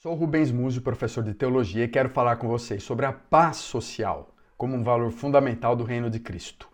[0.00, 4.32] Sou Rubens Múzio, professor de teologia, e quero falar com vocês sobre a paz social
[4.56, 6.68] como um valor fundamental do reino de Cristo.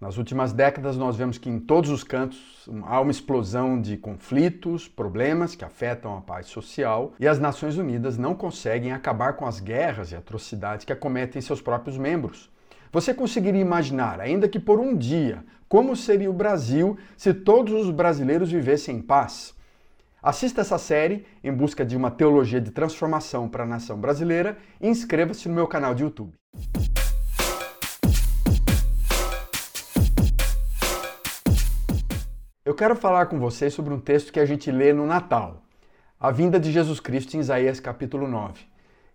[0.00, 4.86] Nas últimas décadas, nós vemos que em todos os cantos há uma explosão de conflitos,
[4.86, 9.58] problemas que afetam a paz social, e as Nações Unidas não conseguem acabar com as
[9.58, 12.48] guerras e atrocidades que acometem seus próprios membros.
[12.92, 17.90] Você conseguiria imaginar, ainda que por um dia, como seria o Brasil se todos os
[17.90, 19.58] brasileiros vivessem em paz?
[20.22, 24.86] Assista essa série em busca de uma teologia de transformação para a nação brasileira e
[24.86, 26.34] inscreva-se no meu canal de YouTube.
[32.62, 35.62] Eu quero falar com vocês sobre um texto que a gente lê no Natal,
[36.18, 38.69] a vinda de Jesus Cristo em Isaías capítulo 9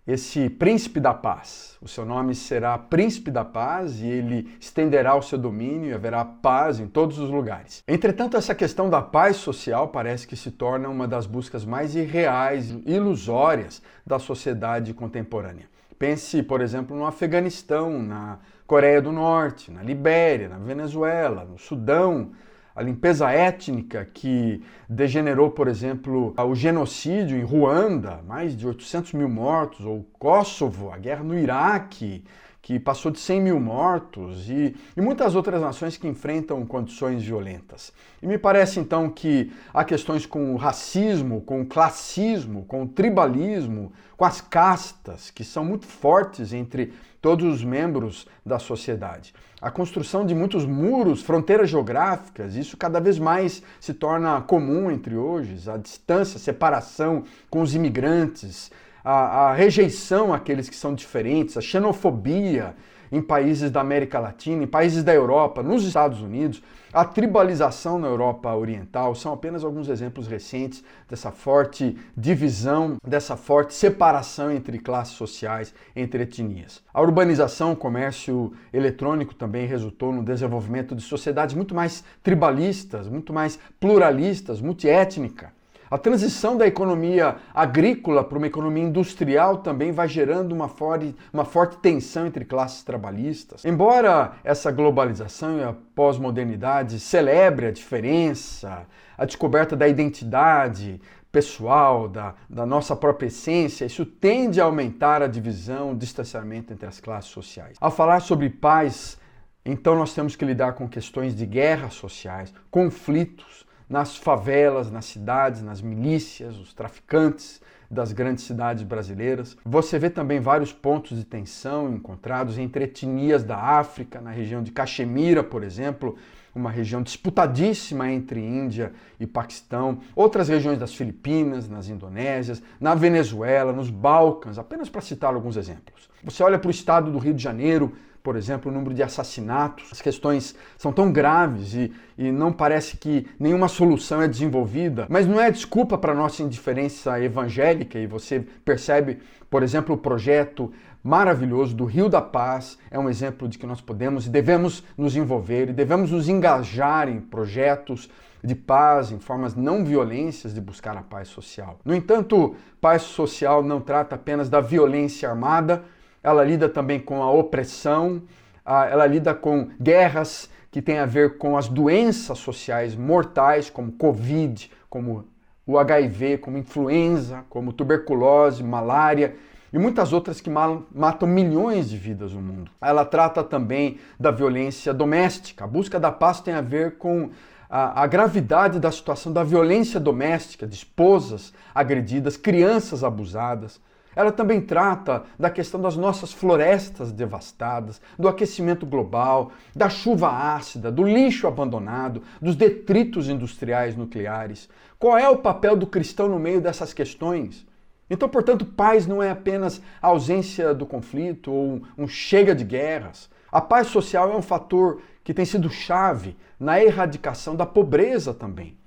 [0.07, 1.77] esse príncipe da paz.
[1.81, 6.23] O seu nome será príncipe da paz e ele estenderá o seu domínio e haverá
[6.23, 7.83] paz em todos os lugares.
[7.87, 12.69] Entretanto, essa questão da paz social parece que se torna uma das buscas mais irreais,
[12.85, 15.67] ilusórias da sociedade contemporânea.
[15.97, 22.31] Pense, por exemplo, no Afeganistão, na Coreia do Norte, na Libéria, na Venezuela, no Sudão,
[22.75, 29.29] a limpeza étnica que degenerou, por exemplo, o genocídio em Ruanda, mais de 800 mil
[29.29, 32.25] mortos, ou Kosovo, a guerra no Iraque,
[32.65, 37.93] que passou de 100 mil mortos, e, e, muitas outras nações que enfrentam condições violentas.
[38.23, 42.87] E me parece então que há questões com o racismo, com o classismo, com o
[42.87, 49.31] tribalismo, com as castas, que são muito fortes entre todos os membros da sociedade.
[49.61, 55.15] A construção de muitos muros, fronteiras geográficas, isso cada vez mais se torna comum entre
[55.15, 58.71] hoje, a distância, a separação com os imigrantes,
[59.05, 62.75] a, a rejeição àqueles que são diferentes, a xenofobia
[63.11, 66.61] em países da América Latina, em países da Europa, nos Estados Unidos,
[66.91, 73.73] a tribalização na Europa Oriental são apenas alguns exemplos recentes dessa forte divisão, dessa forte
[73.73, 76.81] separação entre classes sociais, entre etnias.
[76.93, 83.31] A urbanização, o comércio eletrônico também resultou no desenvolvimento de sociedades muito mais tribalistas, muito
[83.31, 85.54] mais pluralistas, multiétnicas.
[85.95, 91.45] A transição da economia agrícola para uma economia industrial também vai gerando uma forte, uma
[91.45, 93.63] forte tensão entre classes trabalhistas.
[93.63, 98.85] Embora essa globalização e a pós-modernidade celebre a diferença,
[99.17, 100.99] a descoberta da identidade
[101.31, 106.89] pessoal, da, da nossa própria essência, isso tende a aumentar a divisão, o distanciamento entre
[106.89, 107.77] as classes sociais.
[107.79, 109.17] Ao falar sobre paz,
[109.65, 115.61] então nós temos que lidar com questões de guerras sociais, conflitos, nas favelas, nas cidades,
[115.61, 119.55] nas milícias, os traficantes das grandes cidades brasileiras.
[119.63, 124.71] Você vê também vários pontos de tensão encontrados entre etnias da África, na região de
[124.71, 126.17] Caxemira, por exemplo,
[126.53, 133.73] uma região disputadíssima entre Índia e Paquistão, outras regiões das Filipinas, nas Indonésias, na Venezuela,
[133.73, 136.09] nos Balcãs, apenas para citar alguns exemplos.
[136.23, 137.93] Você olha para o estado do Rio de Janeiro,
[138.25, 139.87] por exemplo, o número de assassinatos.
[139.91, 145.27] As questões são tão graves e, e não parece que nenhuma solução é desenvolvida, mas
[145.27, 151.75] não é desculpa para nossa indiferença evangélica e você percebe, por exemplo, o projeto maravilhoso
[151.75, 155.69] do Rio da Paz é um exemplo de que nós podemos e devemos nos envolver
[155.69, 158.09] e devemos nos engajar em projetos
[158.43, 161.79] de paz, em formas não violências de buscar a paz social.
[161.85, 165.83] No entanto, paz social não trata apenas da violência armada,
[166.25, 168.23] ela lida também com a opressão,
[168.65, 174.71] ela lida com guerras que têm a ver com as doenças sociais mortais, como Covid,
[174.89, 175.25] como
[175.67, 179.35] o HIV, como influenza, como tuberculose, malária
[179.71, 182.71] e muitas outras que matam milhões de vidas no mundo.
[182.81, 185.65] Ela trata também da violência doméstica.
[185.65, 187.29] A busca da paz tem a ver com
[187.69, 193.81] a, a, gravidade da situação da violência doméstica, de esposas agredidas, crianças abusadas.
[194.15, 200.91] Ela também trata da questão das nossas florestas devastadas, do aquecimento global, da chuva ácida,
[200.91, 204.69] do lixo abandonado, dos detritos industriais nucleares.
[204.97, 207.65] Qual é o papel do cristão no meio dessas questões?
[208.09, 213.29] Então, portanto, paz não é apenas a ausência do conflito ou um chega de guerras.
[213.51, 218.77] A paz social é um fator que tem sido chave na erradicação da pobreza também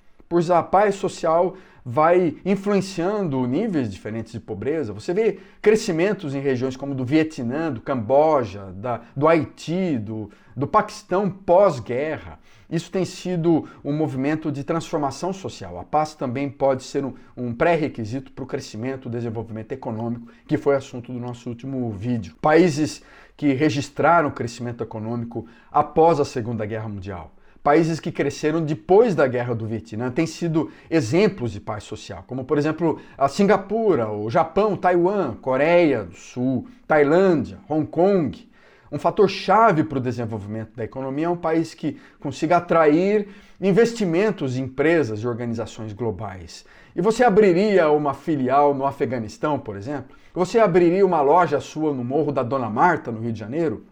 [0.51, 1.57] a paz social
[1.91, 4.93] vai influenciando níveis diferentes de pobreza.
[4.93, 10.67] Você vê crescimentos em regiões como do Vietnã, do Camboja, da, do Haiti, do, do
[10.67, 12.39] Paquistão pós-guerra.
[12.71, 15.79] Isso tem sido um movimento de transformação social.
[15.79, 20.59] A paz também pode ser um, um pré-requisito para o crescimento, o desenvolvimento econômico, que
[20.59, 22.35] foi assunto do nosso último vídeo.
[22.43, 23.03] Países
[23.35, 27.33] que registraram crescimento econômico após a Segunda Guerra Mundial
[27.69, 32.43] países que cresceram depois da guerra do Vietnã têm sido exemplos de paz social, como
[32.43, 38.49] por exemplo a Singapura, o Japão, Taiwan, Coreia do Sul, Tailândia, Hong Kong.
[38.91, 43.29] Um fator chave para o desenvolvimento da economia é um país que consiga atrair
[43.61, 46.65] investimentos em empresas e organizações globais.
[46.97, 50.17] E você abriria uma filial no Afeganistão, por exemplo?
[50.33, 53.85] Você abriria uma loja sua no Morro da Dona Marta, no Rio de Janeiro?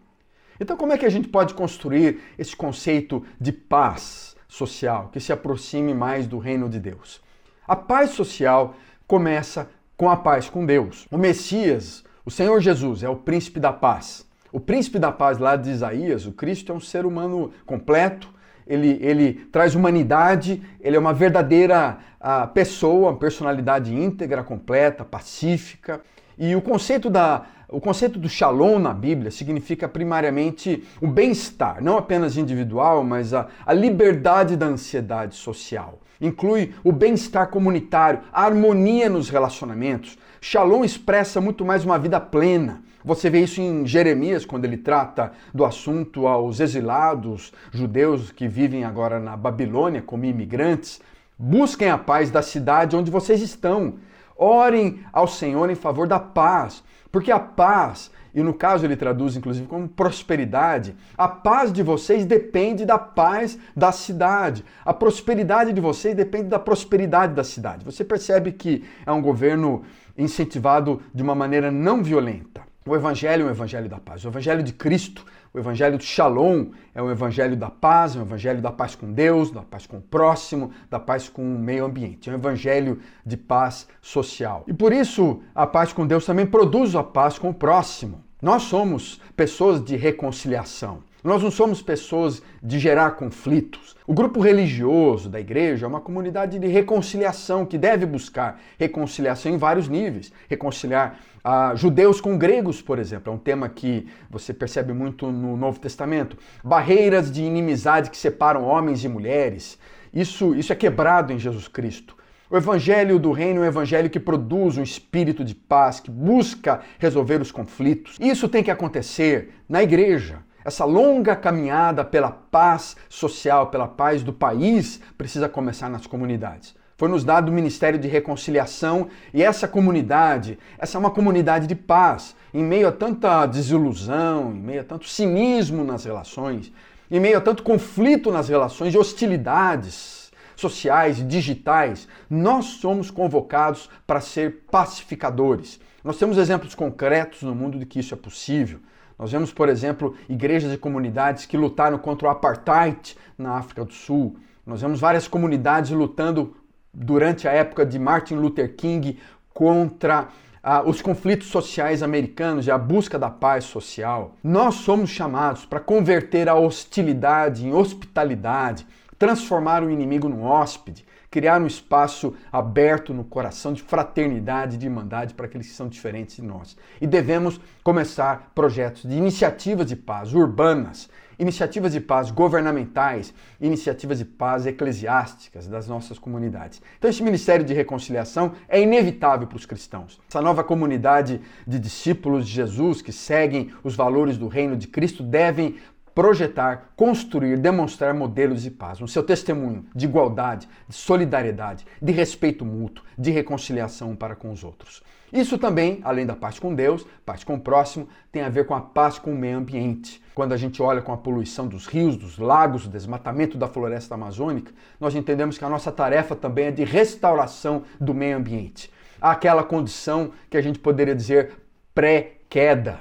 [0.60, 5.32] Então, como é que a gente pode construir esse conceito de paz social que se
[5.32, 7.20] aproxime mais do reino de Deus?
[7.66, 8.74] A paz social
[9.06, 11.06] começa com a paz com Deus.
[11.10, 14.26] O Messias, o Senhor Jesus, é o príncipe da paz.
[14.52, 18.32] O príncipe da paz lá de Isaías, o Cristo é um ser humano completo,
[18.66, 26.00] ele, ele traz humanidade, ele é uma verdadeira uh, pessoa, uma personalidade íntegra, completa, pacífica.
[26.38, 31.96] E o conceito, da, o conceito do shalom na Bíblia significa primariamente o bem-estar, não
[31.96, 36.00] apenas individual, mas a, a liberdade da ansiedade social.
[36.20, 40.18] Inclui o bem-estar comunitário, a harmonia nos relacionamentos.
[40.40, 45.30] Shalom expressa muito mais uma vida plena, você vê isso em Jeremias, quando ele trata
[45.54, 51.00] do assunto aos exilados judeus que vivem agora na Babilônia como imigrantes.
[51.38, 53.94] Busquem a paz da cidade onde vocês estão.
[54.36, 59.36] Orem ao Senhor em favor da paz, porque a paz, e no caso ele traduz
[59.36, 64.64] inclusive como prosperidade, a paz de vocês depende da paz da cidade.
[64.84, 67.84] A prosperidade de vocês depende da prosperidade da cidade.
[67.84, 69.84] Você percebe que é um governo
[70.18, 72.62] incentivado de uma maneira não violenta.
[72.86, 74.24] O Evangelho é um Evangelho da paz.
[74.24, 78.22] O Evangelho de Cristo, o Evangelho de Shalom, é um Evangelho da paz, é um
[78.22, 81.86] Evangelho da paz com Deus, da paz com o próximo, da paz com o meio
[81.86, 82.28] ambiente.
[82.28, 84.64] É um Evangelho de paz social.
[84.66, 88.22] E por isso, a paz com Deus também produz a paz com o próximo.
[88.42, 90.98] Nós somos pessoas de reconciliação.
[91.26, 93.96] Nós não somos pessoas de gerar conflitos.
[94.06, 99.56] O grupo religioso da igreja é uma comunidade de reconciliação que deve buscar reconciliação em
[99.56, 100.32] vários níveis.
[100.48, 105.56] Reconciliar ah, judeus com gregos, por exemplo, é um tema que você percebe muito no
[105.56, 106.38] Novo Testamento.
[106.62, 109.80] Barreiras de inimizade que separam homens e mulheres.
[110.14, 112.16] Isso, isso é quebrado em Jesus Cristo.
[112.48, 116.82] O evangelho do reino é um evangelho que produz um espírito de paz, que busca
[117.00, 118.16] resolver os conflitos.
[118.20, 120.45] Isso tem que acontecer na igreja.
[120.66, 126.74] Essa longa caminhada pela paz social, pela paz do país, precisa começar nas comunidades.
[126.96, 131.76] Foi nos dado o Ministério de Reconciliação e essa comunidade, essa é uma comunidade de
[131.76, 136.72] paz, em meio a tanta desilusão, em meio a tanto cinismo nas relações,
[137.08, 143.88] em meio a tanto conflito nas relações e hostilidades sociais e digitais, nós somos convocados
[144.04, 145.78] para ser pacificadores.
[146.02, 148.80] Nós temos exemplos concretos no mundo de que isso é possível.
[149.18, 153.92] Nós vemos, por exemplo, igrejas e comunidades que lutaram contra o apartheid na África do
[153.92, 154.36] Sul.
[154.64, 156.56] Nós vemos várias comunidades lutando
[156.92, 159.18] durante a época de Martin Luther King
[159.52, 160.28] contra
[160.62, 164.34] ah, os conflitos sociais americanos e a busca da paz social.
[164.42, 168.86] Nós somos chamados para converter a hostilidade em hospitalidade,
[169.18, 171.06] transformar o inimigo num hóspede,
[171.36, 176.36] criar um espaço aberto no coração de fraternidade, de irmandade para aqueles que são diferentes
[176.36, 176.78] de nós.
[176.98, 184.24] E devemos começar projetos de iniciativas de paz urbanas, iniciativas de paz governamentais, iniciativas de
[184.24, 186.80] paz eclesiásticas das nossas comunidades.
[186.96, 190.18] Então, esse ministério de reconciliação é inevitável para os cristãos.
[190.26, 195.22] Essa nova comunidade de discípulos de Jesus que seguem os valores do reino de Cristo
[195.22, 195.76] devem
[196.16, 202.64] projetar, construir, demonstrar modelos de paz, no seu testemunho de igualdade, de solidariedade, de respeito
[202.64, 205.02] mútuo, de reconciliação para com os outros.
[205.30, 208.74] Isso também, além da paz com Deus, paz com o próximo, tem a ver com
[208.74, 210.22] a paz com o meio ambiente.
[210.34, 214.14] Quando a gente olha com a poluição dos rios, dos lagos, o desmatamento da floresta
[214.14, 218.90] amazônica, nós entendemos que a nossa tarefa também é de restauração do meio ambiente.
[219.20, 221.52] Aquela condição que a gente poderia dizer
[221.94, 223.00] pré-queda,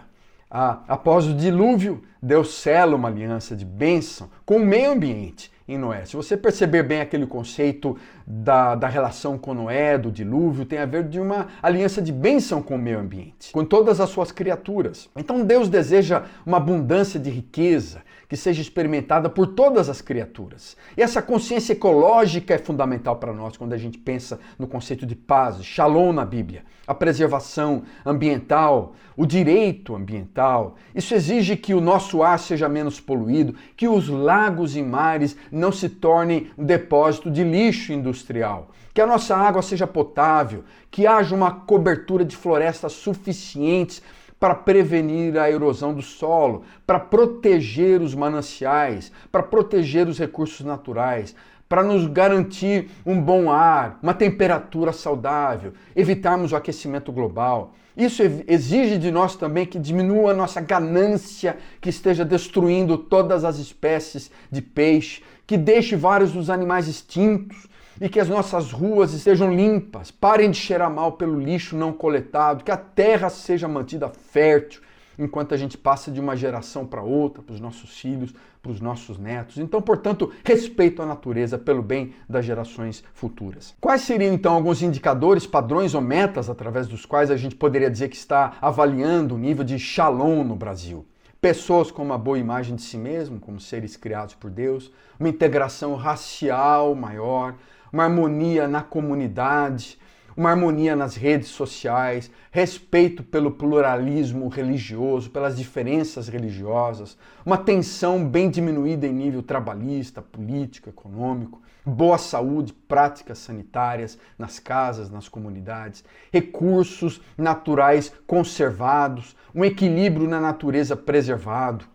[0.58, 5.78] ah, após o dilúvio, Deus sela uma aliança de bênção com o meio ambiente em
[5.78, 6.06] Noé.
[6.06, 10.86] Se você perceber bem aquele conceito da, da relação com Noé, do dilúvio, tem a
[10.86, 15.10] ver de uma aliança de bênção com o meio ambiente, com todas as suas criaturas.
[15.16, 20.76] Então Deus deseja uma abundância de riqueza que seja experimentada por todas as criaturas.
[20.98, 25.16] E essa consciência ecológica é fundamental para nós quando a gente pensa no conceito de
[25.16, 26.64] paz, shalom na Bíblia.
[26.88, 30.76] A preservação ambiental, o direito ambiental.
[30.94, 35.72] Isso exige que o nosso ar seja menos poluído, que os lagos e mares não
[35.72, 41.34] se tornem um depósito de lixo industrial, que a nossa água seja potável, que haja
[41.34, 44.02] uma cobertura de florestas suficientes
[44.40, 51.34] para prevenir a erosão do solo, para proteger os mananciais, para proteger os recursos naturais,
[51.76, 57.74] para nos garantir um bom ar, uma temperatura saudável, evitarmos o aquecimento global.
[57.98, 63.58] Isso exige de nós também que diminua a nossa ganância, que esteja destruindo todas as
[63.58, 67.68] espécies de peixe, que deixe vários dos animais extintos
[68.00, 72.64] e que as nossas ruas estejam limpas, parem de cheirar mal pelo lixo não coletado,
[72.64, 74.80] que a terra seja mantida fértil
[75.18, 78.82] enquanto a gente passa de uma geração para outra, para os nossos filhos, para os
[78.82, 79.58] nossos netos.
[79.58, 83.76] Então, portanto, respeito à natureza pelo bem das gerações futuras.
[83.80, 88.10] Quais seriam então alguns indicadores, padrões ou metas através dos quais a gente poderia dizer
[88.10, 91.06] que está avaliando o nível de shalom no Brasil?
[91.40, 95.96] Pessoas com uma boa imagem de si mesmo, como seres criados por Deus, uma integração
[95.96, 97.54] racial maior,
[97.94, 100.00] uma harmonia na comunidade,
[100.36, 108.50] uma harmonia nas redes sociais, respeito pelo pluralismo religioso, pelas diferenças religiosas, uma tensão bem
[108.50, 117.22] diminuída em nível trabalhista, político, econômico, boa saúde, práticas sanitárias nas casas, nas comunidades, recursos
[117.38, 121.86] naturais conservados, um equilíbrio na natureza preservado,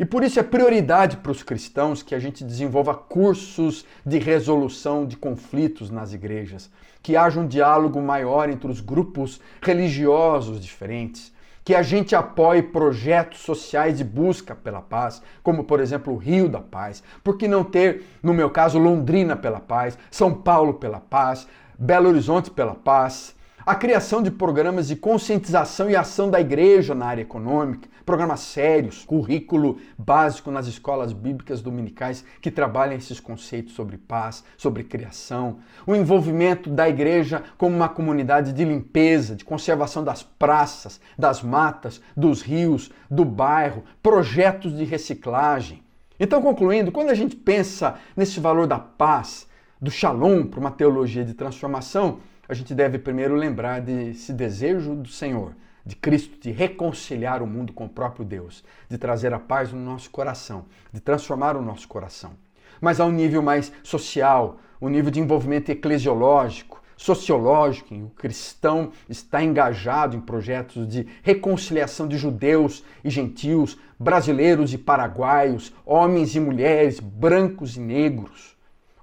[0.00, 5.04] e por isso é prioridade para os cristãos que a gente desenvolva cursos de resolução
[5.04, 6.70] de conflitos nas igrejas,
[7.02, 11.30] que haja um diálogo maior entre os grupos religiosos diferentes,
[11.62, 16.48] que a gente apoie projetos sociais de busca pela paz, como por exemplo o Rio
[16.48, 17.02] da Paz.
[17.22, 21.46] Por que não ter, no meu caso, Londrina pela paz, São Paulo pela paz,
[21.78, 23.36] Belo Horizonte pela paz?
[23.70, 29.04] A criação de programas de conscientização e ação da igreja na área econômica, programas sérios,
[29.04, 35.94] currículo básico nas escolas bíblicas dominicais que trabalham esses conceitos sobre paz, sobre criação, o
[35.94, 42.42] envolvimento da igreja como uma comunidade de limpeza, de conservação das praças, das matas, dos
[42.42, 45.80] rios, do bairro, projetos de reciclagem.
[46.18, 49.48] Então, concluindo, quando a gente pensa nesse valor da paz,
[49.80, 52.18] do shalom para uma teologia de transformação,
[52.50, 55.54] a gente deve primeiro lembrar desse desejo do Senhor,
[55.86, 59.78] de Cristo, de reconciliar o mundo com o próprio Deus, de trazer a paz no
[59.78, 62.32] nosso coração, de transformar o nosso coração.
[62.80, 68.10] Mas a um nível mais social, um nível de envolvimento eclesiológico, sociológico, em que o
[68.16, 76.34] cristão está engajado em projetos de reconciliação de judeus e gentios, brasileiros e paraguaios, homens
[76.34, 78.56] e mulheres, brancos e negros.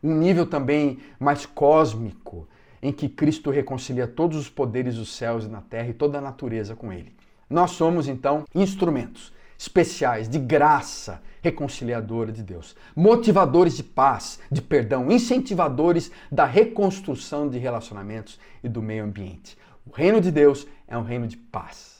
[0.04, 2.46] Um nível também mais cósmico,
[2.81, 6.22] em que Cristo reconcilia todos os poderes dos céus e na terra e toda a
[6.22, 7.15] natureza com ele.
[7.50, 15.12] Nós somos então instrumentos especiais de graça reconciliadora de Deus, motivadores de paz, de perdão,
[15.12, 19.57] incentivadores da reconstrução de relacionamentos e do meio ambiente.
[19.86, 21.97] O reino de Deus é um reino de paz.